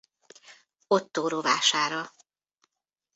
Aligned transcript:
Ottó 0.87 1.27
rovására. 1.27 2.11